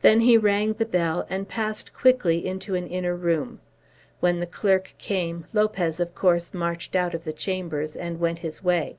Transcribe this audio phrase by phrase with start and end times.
[0.00, 3.60] Then he rang the bell and passed quickly into an inner room.
[4.18, 8.64] When the clerk came Lopez of course marched out of the chambers and went his
[8.64, 8.96] way.